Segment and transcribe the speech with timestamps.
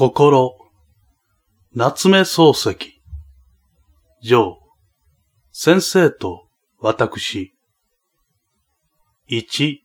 [0.00, 0.56] 心、
[1.74, 3.02] 夏目漱石、
[4.22, 4.60] 上、
[5.50, 6.46] 先生と
[6.78, 7.52] 私、
[9.26, 9.82] 一、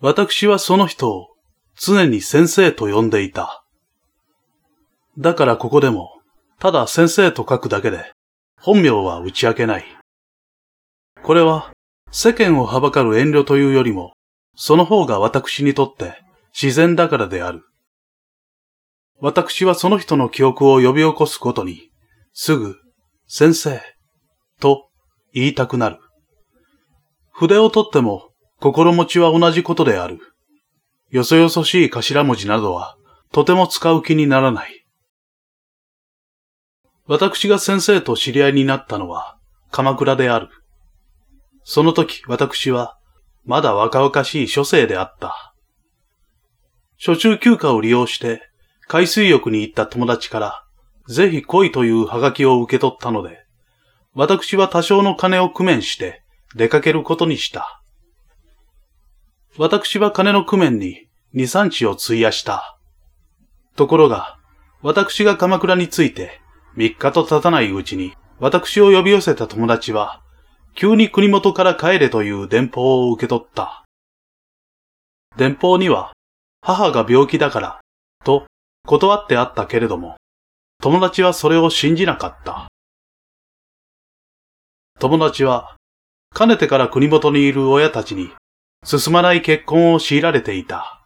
[0.00, 1.26] 私はその人を
[1.76, 3.66] 常に先生と呼んでいた。
[5.18, 6.22] だからここでも、
[6.58, 8.12] ただ先生と書くだけで、
[8.58, 9.84] 本名は打ち明けない。
[11.22, 11.70] これは、
[12.10, 14.14] 世間をはばかる遠慮というよりも、
[14.54, 16.14] その方が私にとって
[16.58, 17.66] 自然だからである。
[19.20, 21.90] 私はその人の記憶を呼び起こすことに、
[22.32, 22.76] すぐ、
[23.26, 23.82] 先生、
[24.60, 24.88] と
[25.32, 25.98] 言いたくなる。
[27.30, 28.30] 筆を取っても、
[28.60, 30.18] 心持ちは同じことである。
[31.10, 32.96] よそよそしい頭文字などは、
[33.32, 34.86] とても使う気にならない。
[37.06, 39.36] 私が先生と知り合いになったのは、
[39.70, 40.48] 鎌倉である。
[41.64, 42.96] その時、私は、
[43.44, 45.54] まだ若々しい諸生であった。
[46.98, 48.49] 初中休暇を利用して、
[48.92, 50.64] 海水浴に行った友達から、
[51.06, 53.46] ぜひ来いというハガキを受け取ったので、
[54.14, 56.24] 私は多少の金を工面して
[56.56, 57.80] 出かけることにした。
[59.56, 62.80] 私は金の工面に二三日を費やした。
[63.76, 64.40] ところが、
[64.82, 66.40] 私が鎌倉に着いて
[66.74, 70.20] 三日と経たないうちに、私を呼び寄せた友達は、
[70.74, 73.84] 急に国元から帰れという電報を受け取った。
[75.36, 76.10] 電報には、
[76.60, 77.80] 母が病気だから、
[78.24, 78.46] と
[78.86, 80.16] 断ってあったけれども、
[80.82, 82.68] 友達はそれを信じなかった。
[84.98, 85.76] 友達は、
[86.34, 88.30] かねてから国元にいる親たちに、
[88.84, 91.02] 進まない結婚を強いられていた。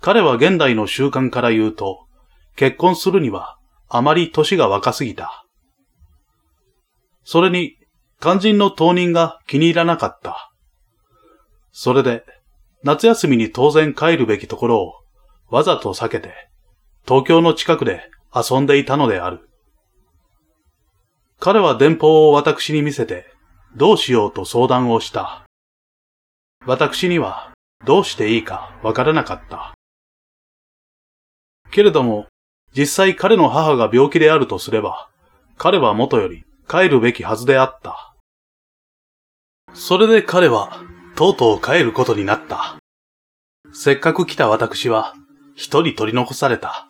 [0.00, 2.06] 彼は現代の習慣から言うと、
[2.56, 5.46] 結婚するにはあまり年が若すぎた。
[7.24, 7.76] それに、
[8.20, 10.52] 肝心の当人が気に入らなかった。
[11.72, 12.24] それで、
[12.82, 15.03] 夏休みに当然帰るべきところを
[15.50, 16.32] わざと避けて、
[17.06, 19.48] 東京の近くで遊んでいたのである。
[21.38, 23.26] 彼は電報を私に見せて、
[23.76, 25.44] どうしようと相談をした。
[26.66, 27.52] 私には
[27.84, 29.74] どうしていいかわからなかった。
[31.70, 32.26] けれども、
[32.76, 35.08] 実際彼の母が病気であるとすれば、
[35.58, 38.14] 彼は元より帰るべきはずであった。
[39.74, 40.82] それで彼は、
[41.16, 42.78] とうとう帰ることになった。
[43.72, 45.14] せっかく来た私は、
[45.54, 46.88] 一人取り残された。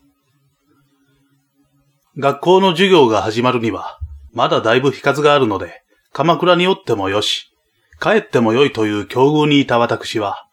[2.17, 3.99] 学校の授業が始まるには、
[4.33, 5.83] まだだいぶ日数があるので、
[6.13, 7.53] 鎌倉におってもよし、
[8.01, 10.47] 帰ってもよいという境遇にいた私は、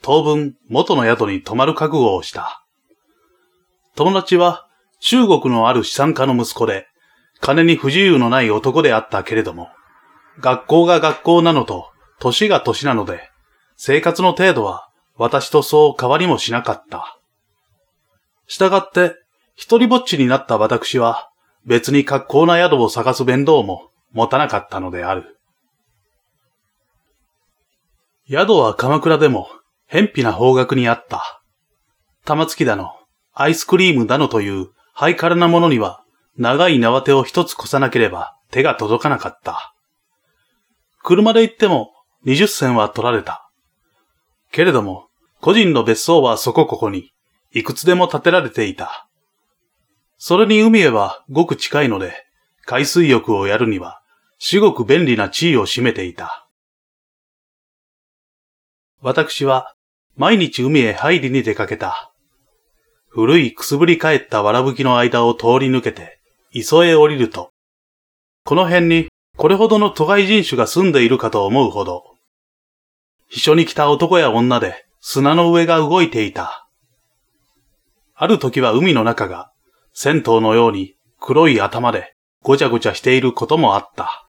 [0.00, 2.64] 当分元の宿に泊まる覚悟をした。
[3.94, 4.66] 友達は
[5.00, 6.86] 中国のある資産家の息子で、
[7.40, 9.68] 金に不自由のない男であったけれども、
[10.40, 11.90] 学校が学校なのと、
[12.20, 13.30] 年が年なので、
[13.76, 17.18] 生活の程度は私とそう変わりもしなかった。
[18.52, 19.16] したがって、
[19.54, 21.30] 一人ぼっちになった私は、
[21.64, 25.38] 別に格好な宿を探す弁当も持たなかったのである。
[28.28, 29.48] 宿は鎌倉でも、
[29.86, 31.42] 偏僻な方角にあった。
[32.26, 32.90] 玉突きだの、
[33.32, 36.04] アイスクリームだのというハイカラなものには、
[36.36, 39.74] 長い縄手を一つ越さなければ手が届かなかった。
[41.02, 41.92] 車で行っても
[42.26, 43.50] 20銭は取られた。
[44.50, 45.08] けれども、
[45.40, 47.12] 個人の別荘はそこここに、
[47.52, 49.08] いくつでも建てられていた。
[50.16, 52.14] それに海へはごく近いので、
[52.64, 54.02] 海水浴をやるには、
[54.38, 56.48] 至極便利な地位を占めていた。
[59.00, 59.74] 私は、
[60.16, 62.12] 毎日海へ入りに出かけた。
[63.08, 66.20] 古いくすぶり返ったわらぶきの間を通り抜けて、
[66.52, 67.50] 磯へ降りると、
[68.44, 72.04] この辺にこれほどの都会人種が住んでいるかと思うほど、
[73.28, 76.61] 秘書に来た男や女で砂の上が動いていた。
[78.14, 79.52] ある時は海の中が
[79.92, 84.28] 銭湯のように黒い頭でごちゃごちゃしていることもあった。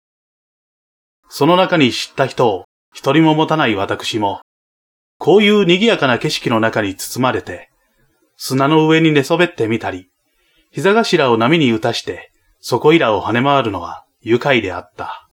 [1.28, 4.40] その中に知った人を一人も持たない私も、
[5.18, 7.70] こういう賑やかな景色の中に包まれて、
[8.36, 10.08] 砂の上に寝そべってみたり、
[10.72, 15.28] 膝頭を波に打たして、そこいらを跳ね回るのは愉快であった。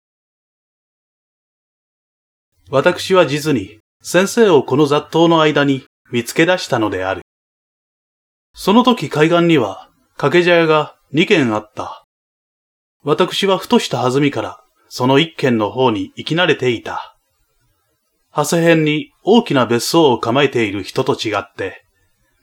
[2.70, 7.22] 私は実に先生をこの雑踏の間に見つけ出したのである。
[8.56, 12.04] その時海岸には掛け茶屋が二軒あった。
[13.02, 17.16] 私はふとした弾みからその一軒の方に行き慣れていた。
[18.34, 21.84] 長谷辺に大きな別荘を構えている人と違って、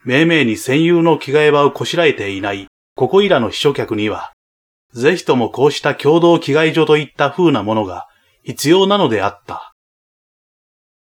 [0.04, 4.34] 命名に専有の着替え場をこしらえていないここいらの秘書客には、
[4.94, 8.08] ぜひともこうした共同着替え所といった風なものが
[8.44, 9.74] 必要なのであった。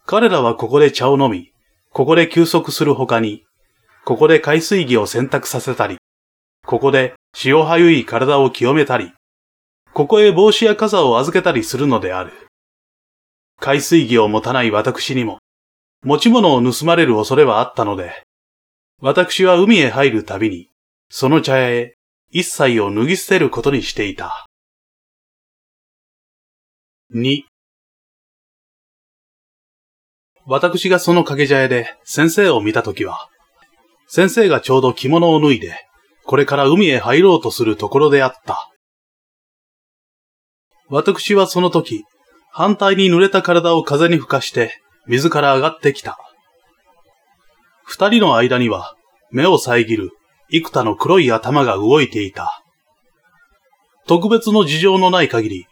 [0.05, 1.51] 彼らはここで茶を飲み、
[1.91, 3.46] ここで休息する他に、
[4.07, 5.98] ここで海水着を洗濯させたり、
[6.65, 9.12] ここで潮はゆい体を清めたり、
[9.92, 12.31] ここへ帽子や傘を預けたりするのである。
[13.59, 15.39] 海水着を持たない私にも、
[16.06, 18.24] 持ち物を盗まれる恐れはあったので、
[19.01, 20.69] 私は海へ入るたびに、
[21.09, 21.95] その茶屋へ
[22.31, 24.45] 一切を脱ぎ捨てることにしていた。
[27.13, 27.42] 2
[30.45, 33.27] 私がその掛け茶屋で先生を見たときは、
[34.07, 35.75] 先生がちょうど着物を脱いで、
[36.25, 38.69] これから海へ入ろうとするところであった。
[40.89, 42.06] 私はその時、
[42.51, 46.18] 反対に濡れた体を風に吹かして、水から上がってきた。
[47.83, 48.95] 二人の間には、
[49.31, 50.12] 目を遮る
[50.50, 52.63] 幾多の黒い頭が動いていた。
[54.07, 55.65] 特別の事情のない限り、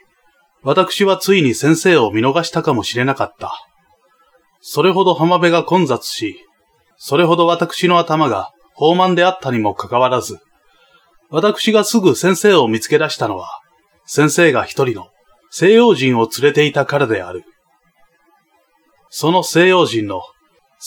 [0.61, 3.53] 私はついに先生を見逃したかもしれなかった。
[4.59, 6.37] それほど浜辺が混雑し、
[6.97, 10.39] それほど私の頭が豊満であったにもかかわらず、
[11.29, 13.59] 私がすぐ先生を見つけ出したのは、
[14.05, 15.09] 先生が一人の
[15.49, 17.43] 西洋人を連れていたからである。
[19.09, 20.21] その西洋人の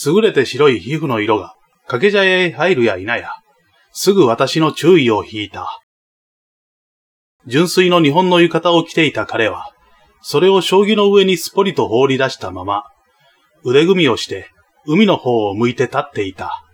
[0.05, 1.55] 優れて白い皮膚の色が
[1.87, 3.31] 掛け茶屋へ入るや否や、
[3.93, 5.81] すぐ私の注意を引いた。
[7.47, 9.73] 純粋の日本の浴衣を着ていた彼は、
[10.21, 12.85] それを将棋の上にすっぽりと放り出したまま、
[13.65, 14.51] 腕組みをして
[14.91, 16.65] 海の方を向いて立っていた。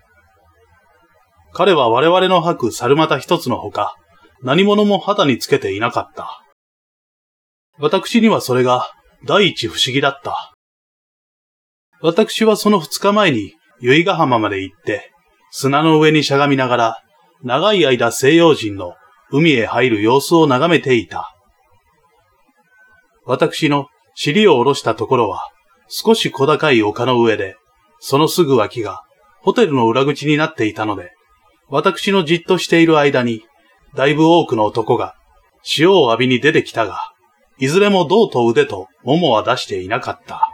[1.52, 3.96] 彼は我々の吐く猿股一つのほか、
[4.40, 6.40] 何者も肌につけていなかった。
[7.81, 8.87] 私にはそれが
[9.26, 10.55] 第一不思議だった。
[12.00, 15.11] 私はその二日前に由比ヶ浜まで行って、
[15.50, 17.02] 砂の上にしゃがみながら、
[17.43, 18.94] 長い間西洋人の
[19.32, 21.34] 海へ入る様子を眺めていた。
[23.26, 25.40] 私の尻を下ろしたところは、
[25.88, 27.56] 少し小高い丘の上で、
[28.06, 29.03] そのすぐ脇が
[29.41, 31.12] ホテルの裏口になっていたので、
[31.71, 33.47] 私のじっとしている間に、
[33.95, 35.15] だいぶ多くの男が
[35.79, 36.99] 塩を浴びに出てきたが、
[37.59, 40.51] いずれも胴と腕と桃は出していなかった。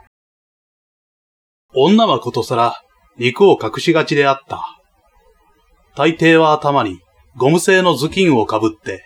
[1.75, 2.81] 女はことさら
[3.19, 4.65] 肉を隠しがちであった。
[5.97, 7.01] 大抵は頭に
[7.37, 9.05] ゴム製の頭巾をかぶって、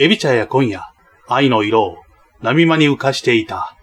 [0.00, 0.82] エビ茶や紺や
[1.28, 1.96] 愛の色を
[2.42, 3.76] 波間に浮かしていた。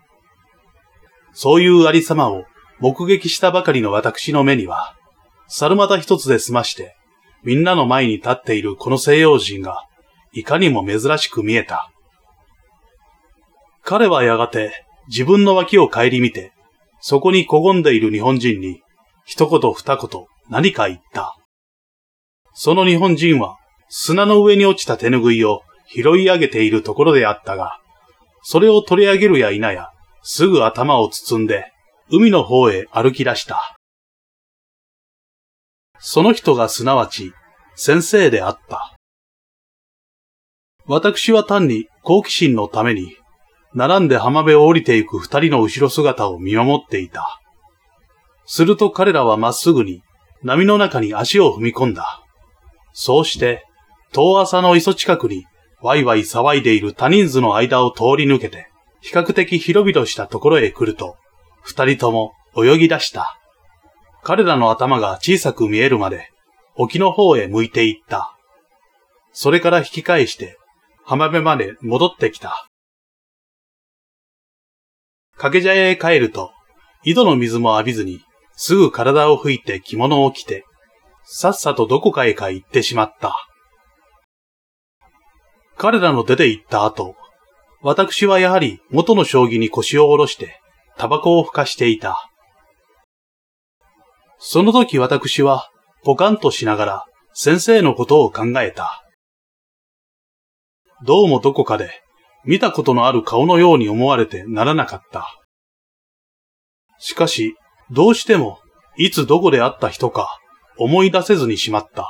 [1.31, 2.43] そういうありさまを
[2.79, 4.95] 目撃したばかりの私の目には、
[5.47, 6.95] 猿股一つで済まして、
[7.43, 9.83] みんなの前に立っているこの西洋人が、
[10.33, 11.91] いかにも珍しく見えた。
[13.83, 14.73] 彼はやがて
[15.07, 16.51] 自分の脇を顧みて、
[16.99, 18.81] そこにこごんでいる日本人に、
[19.25, 21.37] 一言二言何か言った。
[22.53, 23.57] その日本人は
[23.89, 27.79] 砂の上に落ちた手ぬぐいを拾い上げているところであったが、
[28.41, 29.89] それを取り上げるや否や、
[30.23, 31.71] すぐ頭を包んで、
[32.11, 33.75] 海の方へ歩き出した。
[35.97, 37.33] その人がすなわち、
[37.75, 38.95] 先生であった。
[40.85, 43.17] 私は単に好奇心のために
[43.73, 47.41] 並んで浜辺を降りていく二人の後ろ姿を見守っていた。
[48.45, 50.03] すると彼らはまっすぐに
[50.43, 52.21] 波の中に足を踏み込んだ。
[52.93, 53.65] そうして、
[54.13, 55.45] 遠浅の磯近くに
[55.81, 58.67] ワイワイ騒いでいる他人数の間を通り抜けて、
[59.01, 61.17] 比較的広々したところへ来ると、
[61.65, 63.39] 二人とも泳ぎ出した。
[64.21, 66.29] 彼らの頭が小さく見えるまで、
[66.75, 68.37] 沖の方へ向いていった。
[69.33, 70.57] それから引き返して、
[71.03, 72.67] 浜辺まで戻ってきた。
[75.37, 76.51] 掛け茶屋へ帰ると、
[77.03, 78.21] 井戸の水も浴びずに、
[78.53, 80.65] すぐ体を拭いて着物を着て、
[81.23, 83.35] さっさとどこかへか行ってしまった。
[85.77, 87.15] 彼らの出て行った後、
[87.81, 90.61] 私はやはり元の将棋に腰を下ろして、
[90.97, 92.29] タバコをふかしていた。
[94.39, 95.69] その時私は、
[96.03, 99.03] ポカンとしながら、先生のことを考えた。
[101.03, 101.89] どうもどこかで、
[102.45, 105.27] 見たことのある顔のように思われてならなかった。
[106.99, 107.55] しかし、
[107.91, 108.59] どうしても、
[108.97, 110.39] いつどこで会った人か、
[110.77, 112.07] 思い出せずにしまった。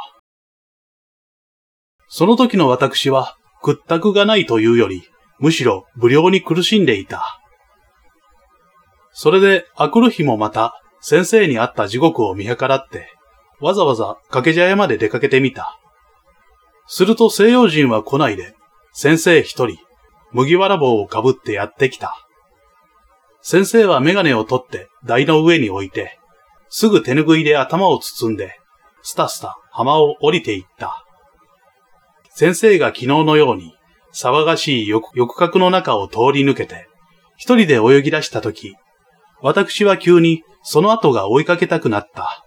[2.08, 5.04] その時の私は、屈託がないというより、
[5.40, 7.42] むしろ不良に苦しんでいた。
[9.18, 13.08] それで、あくる日もまた、先生に会った地獄を見計らって、
[13.62, 15.80] わざわざ掛け茶屋まで出かけてみた。
[16.86, 18.56] すると西洋人は来ないで、
[18.92, 19.78] 先生一人、
[20.34, 22.28] 麦わら帽をかぶってやってきた。
[23.42, 26.20] 先生はメガネを取って台の上に置いて、
[26.68, 28.60] すぐ手ぬぐいで頭を包んで、
[29.02, 31.06] スタスタ浜を降りていった。
[32.32, 33.78] 先生が昨日のように
[34.14, 36.90] 騒がしい欲角の中を通り抜けて、
[37.38, 38.76] 一人で泳ぎ出したとき、
[39.46, 42.44] 私は急にその後が追いかけたくなった。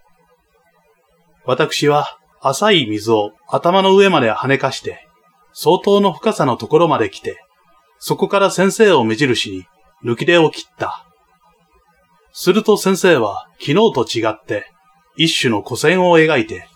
[1.45, 5.07] 私は浅い水を頭の上まで跳ねかして、
[5.53, 7.41] 相当の深さのところまで来て、
[7.99, 9.63] そこから先生を目印に
[10.03, 11.05] 抜き出を切った。
[12.33, 14.65] すると先生は昨日と違って
[15.15, 16.67] 一種の古線を描いて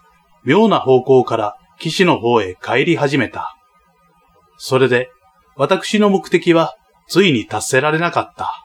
[0.45, 3.57] 妙な方向から岸の方へ帰り始めた。
[4.55, 5.09] それで
[5.57, 6.77] 私の目的は
[7.09, 8.62] ついに達せられなかった。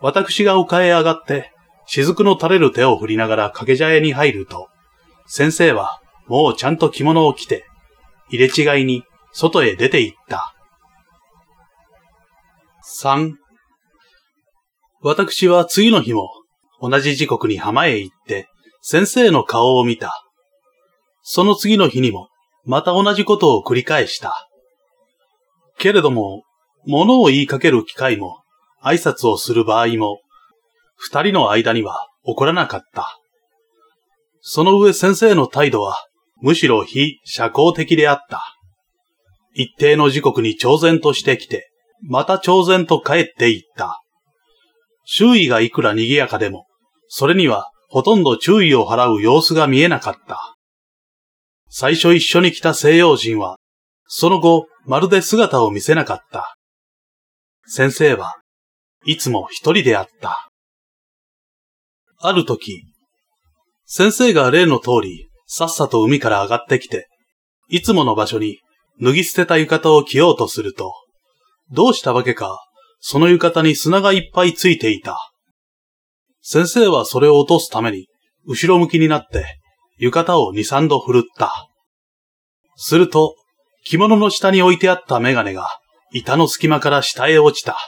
[0.00, 1.52] 私が丘へ上がって
[1.86, 4.68] 雫の垂れる手を振りながら掛け茶屋に入ると、
[5.26, 7.64] 先生はもうちゃんと着物を着て、
[8.28, 10.52] 入れ違いに外へ出て行った。
[13.02, 13.34] 3
[15.02, 16.30] 私は次の日も
[16.80, 18.48] 同じ時刻に浜へ行って
[18.80, 20.24] 先生の顔を見た。
[21.22, 22.28] その次の日にも
[22.64, 24.48] また同じことを繰り返した。
[25.78, 26.42] けれども、
[26.86, 28.40] 物を言いかける機会も
[28.86, 30.20] 挨拶をする場合も
[30.96, 33.18] 二人の間には起こらなかった。
[34.40, 35.96] その上先生の態度は
[36.40, 38.42] むしろ非社交的であった。
[39.54, 41.70] 一定の時刻に挑然としてきて、
[42.02, 44.02] また挑然と帰っていった。
[45.04, 46.66] 周囲がいくら賑やかでも、
[47.08, 50.56] それにはほとんど注意を払う様子が見えなかった。
[51.68, 53.56] 最初一緒に来た西洋人は、
[54.06, 56.56] その後まるで姿を見せなかった。
[57.66, 58.36] 先生は
[59.06, 60.50] いつも一人であった。
[62.18, 62.82] ある時、
[63.84, 67.08] 先生が例の通り、さっさと海から上がってきて、
[67.68, 68.58] いつもの場所に
[69.00, 70.92] 脱ぎ捨てた浴衣を着ようとすると、
[71.70, 72.58] どうしたわけか、
[72.98, 75.16] その浴衣に砂がいっぱいついていた。
[76.40, 78.08] 先生はそれを落とすために、
[78.44, 79.60] 後ろ向きになって、
[79.98, 81.68] 浴衣を二三度振るった。
[82.76, 83.36] すると、
[83.84, 85.68] 着物の下に置いてあったメガネが、
[86.12, 87.78] 板の隙間から下へ落ちた。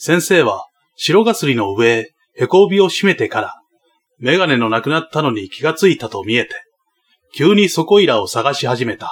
[0.00, 3.54] 先生は、白ガスリの上へ、へこ帯を締めてから、
[4.18, 6.50] メガネのなくなったのに気がついたと見えて、
[7.34, 9.10] 急にそこいらを探し始めた。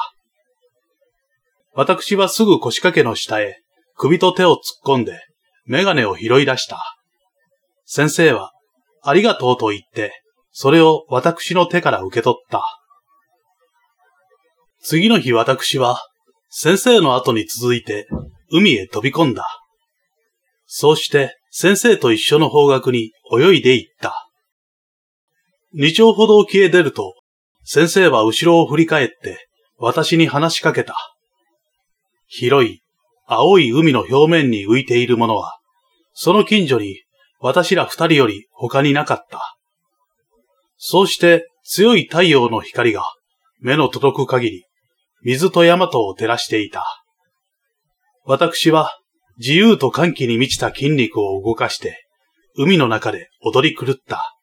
[1.75, 3.63] 私はすぐ腰掛けの下へ、
[3.97, 5.21] 首と手を突っ込んで、
[5.65, 6.79] メガネを拾い出した。
[7.85, 8.53] 先生は、
[9.03, 12.63] ありがとうと言って、それを私の手から受け取った。
[14.81, 16.01] 次の日私は、
[16.49, 18.07] 先生の後に続いて、
[18.53, 19.66] 海へ飛び込んだ。
[20.67, 24.29] そうして先生と一緒の方角に泳いで行った。
[25.73, 27.15] 二丁ほど沖へ出ると、
[27.65, 30.95] 先生は後ろを振り返って私に話しかけた。
[32.27, 32.81] 広い
[33.27, 35.59] 青い海の表面に浮いているものは、
[36.13, 37.03] その近所に
[37.41, 39.57] 私ら二人より他になかった。
[40.79, 43.05] そうして強い太陽の光が
[43.61, 44.65] 目の届く限り
[45.23, 46.85] 水と山とを照らしていた。
[48.25, 48.99] 私は
[49.39, 52.07] 自由と歓喜に満ちた筋肉を動かして、
[52.57, 54.35] 海の中で踊り狂った。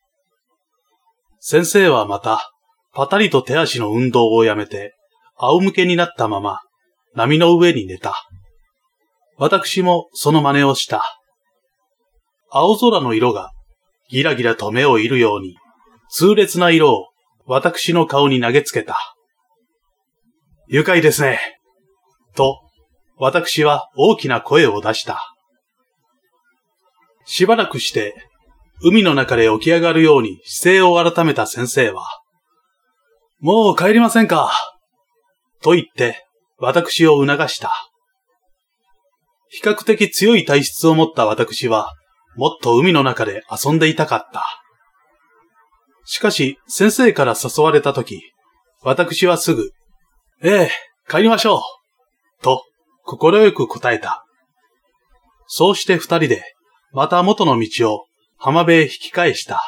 [1.40, 2.52] 先生はまた、
[2.94, 4.96] パタリと手足の運動をやめて、
[5.36, 6.60] 仰向けになったまま、
[7.16, 8.16] 波の上に寝た。
[9.38, 11.04] 私もその真似をした。
[12.52, 13.52] 青空の色が、
[14.10, 15.58] ギラギラと目をいるように、
[16.10, 17.08] 痛烈な色を
[17.46, 18.98] 私の顔に投げつけた。
[20.68, 21.40] 愉快ですね。
[22.36, 22.62] と、
[23.18, 25.34] 私は大きな声を出した。
[27.26, 28.16] しばらくして、
[28.82, 32.06] 海の中で起き上がるように姿勢を改めた先生は、
[33.40, 34.52] もう帰りませんか？
[35.62, 36.26] と言って、
[36.58, 37.74] 私を促した。
[39.50, 41.94] 比較的強い体質を持った私は、
[42.36, 44.44] もっと海の中で遊んでいたかった。
[46.06, 48.34] しかし、先生から誘われたとき、
[48.82, 49.72] 私はすぐ、
[50.42, 50.72] ええ、
[51.10, 51.62] 帰りましょう。
[52.44, 52.66] と、
[53.04, 54.26] 心よく答えた。
[55.48, 56.44] そうして二人で、
[56.92, 58.06] また元の道を
[58.38, 59.62] 浜辺へ引き返した。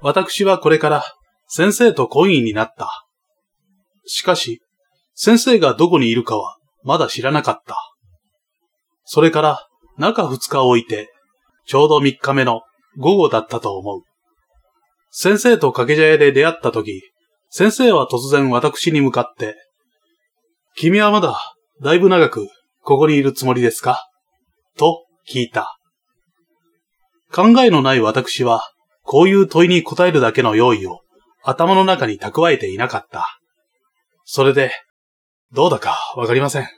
[0.00, 1.04] 私はこれから
[1.48, 2.90] 先生と婚姻になった。
[4.06, 4.60] しかし、
[5.14, 7.76] 先生がどこにいるかはまだ知らなかった。
[9.04, 11.10] それから中二日置いて、
[11.66, 12.62] ちょうど三日目の
[12.98, 14.02] 午後だったと思う。
[15.10, 17.02] 先生と掛け茶屋で出会った時、
[17.50, 19.56] 先生は突然私に向かって、
[20.80, 21.40] 君はまだ、
[21.82, 22.46] だいぶ長く、
[22.82, 24.08] ここにいるつもりですか？
[24.76, 25.76] と、聞いた。
[27.32, 28.62] 考えのない私は、
[29.02, 31.00] こういう問いに答えるだけの用意を、
[31.42, 33.40] 頭の中に蓄えていなかった。
[34.22, 34.70] それで、
[35.52, 36.68] どうだかわかりません。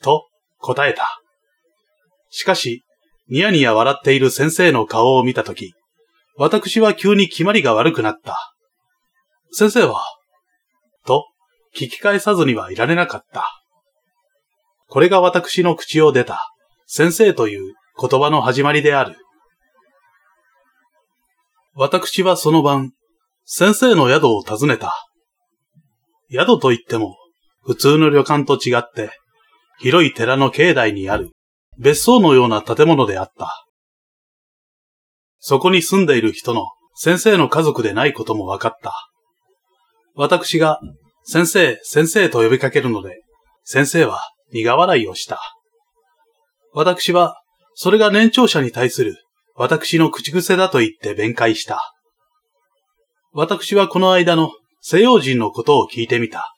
[0.00, 1.06] と、答えた。
[2.30, 2.84] しかし、
[3.28, 5.74] ニヤニヤ笑っている先生の顔を見たとき、
[6.38, 8.54] 私は急に決まりが悪くなった。
[9.50, 10.02] 先生は、
[11.76, 13.44] 聞き返さずにはいられなかった。
[14.88, 16.40] これが私の口を出た、
[16.86, 19.16] 先生という言葉の始まりである。
[21.74, 22.92] 私はその晩、
[23.44, 24.94] 先生の宿を訪ねた。
[26.30, 27.16] 宿といっても、
[27.62, 29.10] 普通の旅館と違って、
[29.78, 31.32] 広い寺の境内にある
[31.78, 33.66] 別荘のような建物であった。
[35.38, 36.64] そこに住んでいる人の
[36.94, 38.94] 先生の家族でないことも分かった。
[40.14, 40.80] 私が
[41.28, 43.20] 先生、先生と呼びかけるので、
[43.64, 44.20] 先生は
[44.52, 45.40] 苦笑いをした。
[46.72, 47.42] 私は、
[47.74, 49.16] それが年長者に対する
[49.56, 51.80] 私の口癖だと言って弁解した。
[53.32, 56.54] 私はこの間の西洋人のことを聞いてみた。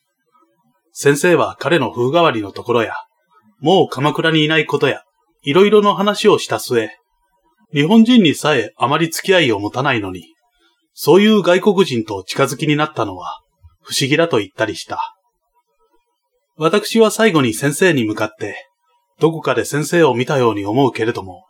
[0.92, 2.92] 先生は彼の風変わりのところや、
[3.60, 5.00] もう鎌倉にいないことや、
[5.44, 6.90] いろいろの話をした末、
[7.72, 10.24] 日本人にさえあまり付き合いを持たないのに、
[10.92, 13.40] そういう外国人と近づきになったのは
[13.88, 15.00] 不思議だと言ったりした。
[16.58, 18.68] 私は最後に先生に向かって、
[19.18, 21.46] どこかで先生を見たように思うけれども、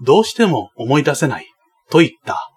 [0.00, 1.46] どうしても思い出せない、
[1.90, 2.48] と言った。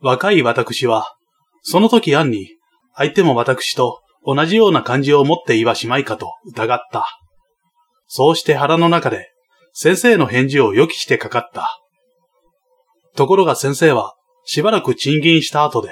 [0.00, 1.14] 若い私は、
[1.60, 2.56] その時案に、
[2.94, 7.06] 相手も私と同じような感じを持っていはしまいかと疑った。
[8.06, 9.28] そうして腹の中で、
[9.74, 11.68] 先生の返事を予期してかかった。
[13.14, 14.14] ところが先生は、
[14.46, 15.90] しばらく賃金した後で、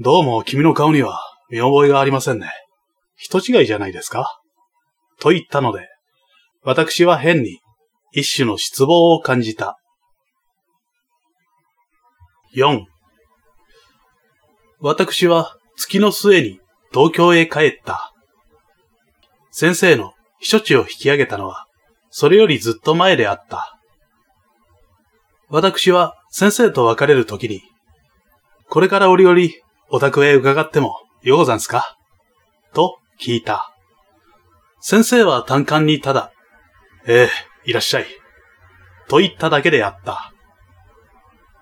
[0.00, 2.50] どうも君の顔には見覚えがありませんね。
[3.14, 4.40] 人違いじゃないですか？
[5.20, 5.86] と言ったので、
[6.64, 7.60] 私は変に
[8.10, 9.78] 一種の失望を感じた。
[12.56, 12.80] 4.
[14.80, 16.58] 私は月の末に
[16.92, 18.12] 東京へ帰った。
[19.52, 21.66] 先生の避暑地を引き上げたのは、
[22.10, 23.78] それよりずっと前であった。
[25.48, 27.62] 私は先生と別れる時に、
[28.68, 29.38] これから折々
[29.96, 31.96] お宅へ伺ってもようござんすか？
[32.72, 33.72] と聞いた。
[34.80, 36.32] 先生は単管にただ、
[37.06, 37.28] え
[37.64, 38.06] え、いらっしゃい。
[39.06, 40.32] と言っただけであった。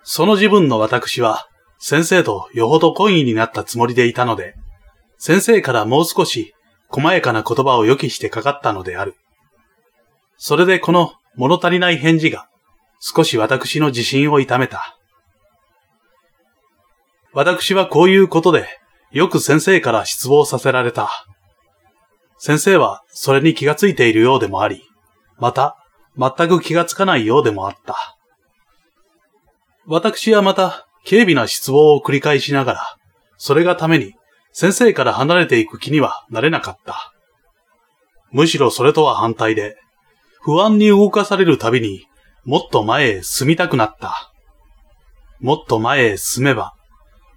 [0.03, 1.47] その自分の私は、
[1.79, 4.55] 先生とよほど懇意になったつもりでいたので、
[5.19, 6.55] 先生からもう少し
[6.89, 9.15] 細やかな言葉を予期してかかったのである。
[10.39, 12.49] それでこの物足りない返事が
[12.99, 14.97] 少し私の自信を痛めた。
[17.35, 18.67] 私はこういうことで
[19.11, 21.11] よく先生から失望させられた。
[22.39, 24.83] 先生はそれに気がついているようでもあり、
[25.39, 25.77] また
[26.19, 28.17] 全く気がつかないようでもあった。
[29.87, 32.97] 私はまた、軽微な失望を繰り返しながら、
[33.37, 34.15] それがために、
[34.53, 37.13] 先生から離れていく気にはなれなかった。
[38.31, 39.77] むしろそれとは反対で、
[40.41, 42.07] 不安に動かされるたびに、
[42.45, 44.33] もっと前へ進みたくなった。
[45.41, 46.75] もっと前へ進めば、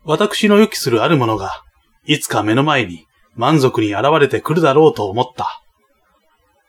[0.06, 1.64] 私の予期するあるものが、
[2.06, 5.62] いつか目の前に満足に現れてくるだろうと思った。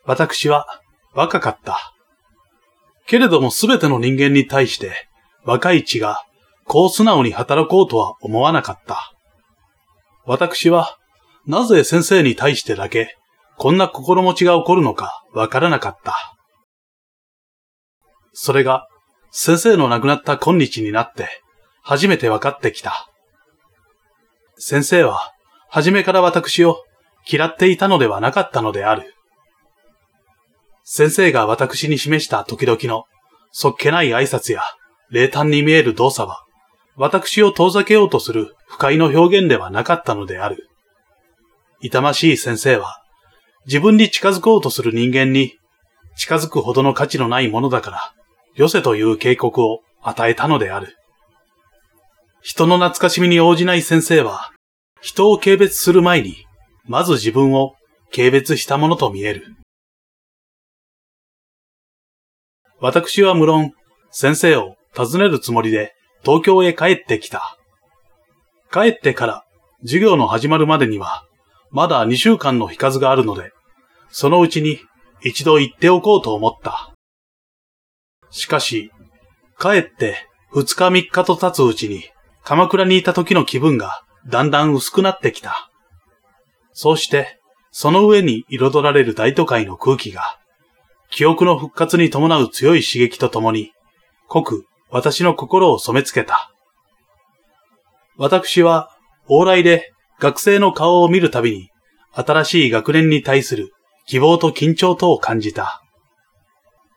[0.05, 0.67] 私は
[1.15, 1.93] 若かった。
[3.07, 4.93] けれどもすべての人間に対して
[5.45, 6.25] 若い血が
[6.65, 9.13] こう素直に働こうとは思わなかった。
[10.25, 10.97] 私は
[11.47, 13.17] なぜ先生に対してだけ
[13.59, 16.37] こんな心持ちが起こるのかわからなかった。
[18.33, 18.89] それが
[19.31, 21.29] 先生の亡くなった今日になって
[21.83, 23.09] 初めて分かってきた。
[24.59, 25.33] 先生は
[25.69, 26.83] 初めから私を
[27.31, 29.13] 嫌っていたのではなかったのである。
[30.85, 33.05] 先生が私に示した時々の
[33.51, 34.63] そっけない挨拶や
[35.11, 36.45] 冷淡に見える動作は、
[36.97, 40.69] 私を遠ざけようとする不快の表現ではなかったのである。
[41.81, 43.03] 痛ましい先生は、
[43.67, 45.59] 自分に近づこうとする人間に
[46.17, 48.13] 近づくほどの価値のないものだから、
[48.55, 50.97] よせという警告を与えたのである。
[52.47, 54.53] 人の懐かしみに応じない先生は、
[55.01, 56.47] 人を軽蔑する前に、
[56.85, 57.75] まず自分を
[58.15, 59.57] 軽蔑したものと見える。
[62.79, 63.73] 私は無論、
[64.13, 67.59] 先生を訪ねるつもりで東京へ帰ってきた。
[68.73, 69.45] 帰ってから
[69.81, 71.25] 授業の始まるまでには、
[71.73, 73.51] まだ2週間の日数があるので、
[74.13, 74.79] そのうちに
[75.21, 76.95] 一度行っておこうと思った。
[78.31, 78.93] しかし、
[79.59, 82.05] 帰って2日3日と経つうちに、
[82.47, 85.69] 鎌倉にいた時の気分がだんだん薄くなってきた。
[86.73, 87.41] そうして、
[87.73, 90.23] その上に彩られる大都会の空気が、
[91.11, 93.73] 記憶の復活に伴う強い刺激とともに、
[94.29, 96.53] 濃く私の心を染め付けた。
[98.17, 98.91] 私は、
[99.29, 101.71] 往来で学生の顔を見るたびに、
[102.13, 103.73] 新しい学年に対する
[104.07, 105.83] 希望と緊張とを感じた。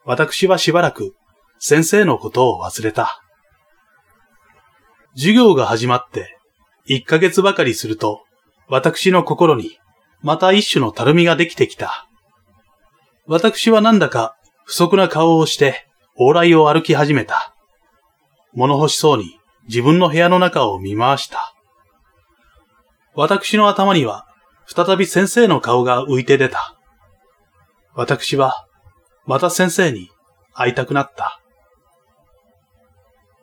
[0.05, 1.15] 私はしばらく
[1.57, 3.23] 先生のことを忘れた。
[5.19, 6.37] 授業が始まって
[6.87, 8.23] 1ヶ月ばかりすると、
[8.69, 9.77] 私の心に
[10.21, 12.07] また一種のたるみができてきた。
[13.27, 15.85] 私はなんだか不足な顔をして
[16.17, 17.53] 往来を歩き始めた。
[18.53, 21.53] 物欲しそうに自分の部屋の中を見回した。
[23.13, 24.25] 私の頭には
[24.67, 26.79] 再び先生の顔が浮いて出た。
[27.93, 28.65] 私は
[29.25, 30.09] また先生に
[30.53, 31.41] 会いたくなった。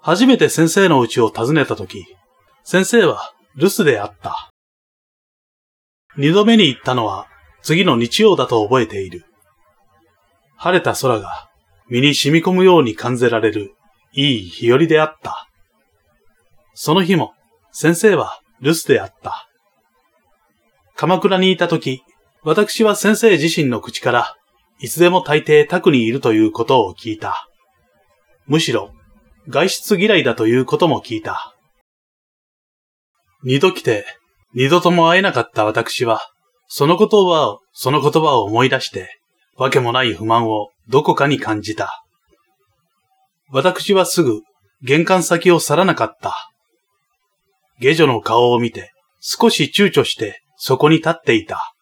[0.06, 2.06] 初めて先生の家を訪ねたとき、
[2.62, 4.52] 先生は留守であった。
[6.16, 7.26] 二度目に行ったのは
[7.60, 9.24] 次の日曜だと覚えている。
[10.56, 11.48] 晴れた空が
[11.90, 13.72] 身に染み込むように感じられる
[14.12, 15.48] いい日和であった。
[16.72, 17.32] その日も
[17.72, 19.48] 先生は留守であった。
[20.94, 22.04] 鎌倉にいた時、
[22.44, 24.36] 私は先生自身の口から、
[24.78, 27.48] いつでも大抵宅にいるということを聞いた。
[28.46, 28.92] むしろ、
[29.48, 31.54] 外出嫌いだということも聞いた。
[33.44, 34.04] 二度来て、
[34.54, 36.20] 二度とも会えなかった私は、
[36.66, 39.20] その言葉を、その言葉を思い出して、
[39.56, 42.02] わけもない不満をどこかに感じた。
[43.50, 44.42] 私はすぐ
[44.82, 46.50] 玄関先を去らなかった。
[47.80, 51.72] 下女の顔を見て少し躊躇してそこに立っていた。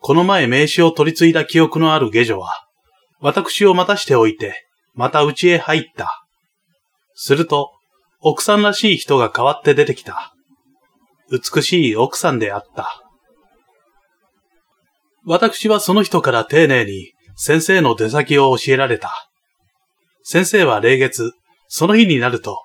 [0.00, 2.52] この前名刺を取り継いだ記憶のある下女は、
[3.20, 6.26] 私を待たしておいて、また家へ入った。
[7.14, 7.72] すると、
[8.20, 10.34] 奥さんらしい人が変わって出てきた。
[11.30, 13.02] 美しい奥さんであった。
[15.24, 19.30] 私はその人から丁寧に先生の出先を教えられた。
[20.22, 21.32] 先生は霊月、
[21.68, 22.62] その日になると、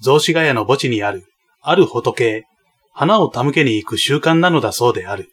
[0.00, 1.24] 雑司ヶ谷の墓地にある、
[1.60, 2.44] ある仏へ
[2.92, 5.30] 花を手向けに行く習慣なのだそうである。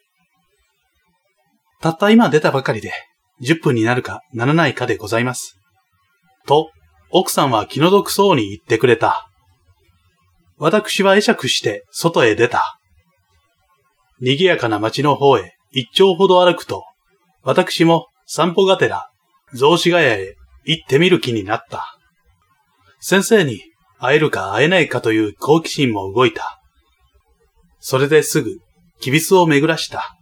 [1.80, 2.92] たった今出たばかりで、
[3.42, 5.61] 10分になるかならないかでございます。
[6.46, 6.70] と、
[7.10, 9.28] 奥さんは気の毒そうに言ってくれた。
[10.56, 12.78] 私は会釈して外へ出た。
[14.20, 16.84] 賑やかな街の方へ一丁ほど歩くと、
[17.42, 19.10] 私も散歩がてら、
[19.52, 21.98] 雑司ヶ谷へ行ってみる気になった。
[23.00, 23.60] 先生に
[23.98, 26.60] 会えるか会えないかという好奇心も動いた。
[27.80, 28.58] それですぐ、
[29.00, 30.16] きびすを巡らした。